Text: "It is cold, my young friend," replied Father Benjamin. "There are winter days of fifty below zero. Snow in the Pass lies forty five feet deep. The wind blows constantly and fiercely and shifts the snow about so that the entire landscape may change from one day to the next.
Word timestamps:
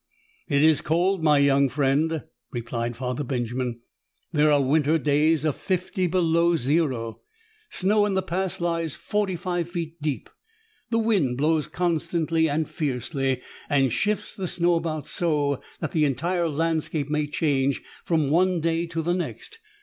"It 0.47 0.63
is 0.63 0.81
cold, 0.81 1.21
my 1.23 1.37
young 1.37 1.69
friend," 1.69 2.23
replied 2.51 2.97
Father 2.97 3.23
Benjamin. 3.23 3.81
"There 4.33 4.51
are 4.51 4.59
winter 4.59 4.97
days 4.97 5.45
of 5.45 5.55
fifty 5.55 6.07
below 6.07 6.55
zero. 6.55 7.21
Snow 7.69 8.07
in 8.07 8.15
the 8.15 8.23
Pass 8.23 8.59
lies 8.59 8.95
forty 8.95 9.35
five 9.35 9.69
feet 9.69 10.01
deep. 10.01 10.27
The 10.89 10.97
wind 10.97 11.37
blows 11.37 11.67
constantly 11.67 12.49
and 12.49 12.67
fiercely 12.67 13.41
and 13.69 13.93
shifts 13.93 14.35
the 14.35 14.47
snow 14.47 14.73
about 14.73 15.05
so 15.05 15.61
that 15.81 15.91
the 15.91 16.05
entire 16.05 16.49
landscape 16.49 17.07
may 17.11 17.27
change 17.27 17.83
from 18.03 18.31
one 18.31 18.59
day 18.59 18.87
to 18.87 19.03
the 19.03 19.13
next. 19.13 19.59